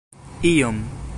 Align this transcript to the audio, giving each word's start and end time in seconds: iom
iom 0.51 0.77